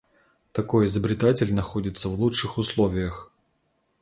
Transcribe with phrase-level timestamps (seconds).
[0.51, 3.29] Такой изобретатель находится в лучших условиях.